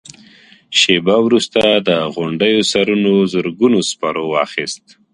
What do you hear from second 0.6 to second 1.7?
شېبه وروسته